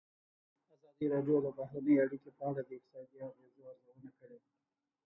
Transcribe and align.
ازادي 0.75 1.05
راډیو 1.13 1.37
د 1.43 1.47
بهرنۍ 1.57 1.95
اړیکې 2.05 2.29
په 2.37 2.43
اړه 2.49 2.61
د 2.63 2.69
اقتصادي 2.77 3.17
اغېزو 3.29 3.61
ارزونه 3.71 4.09
کړې. 4.17 4.37